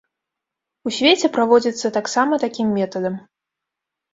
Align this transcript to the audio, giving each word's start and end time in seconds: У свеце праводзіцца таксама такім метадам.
У 0.89 0.93
свеце 0.99 1.27
праводзіцца 1.35 1.91
таксама 1.99 2.33
такім 2.45 2.67
метадам. 2.79 3.21